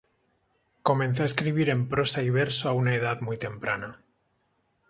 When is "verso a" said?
2.31-2.73